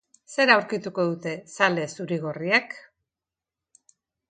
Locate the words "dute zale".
1.09-1.85